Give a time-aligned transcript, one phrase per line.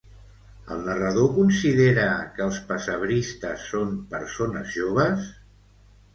[0.75, 2.05] El narrador considera
[2.39, 5.31] que els pessebristes són persones joves?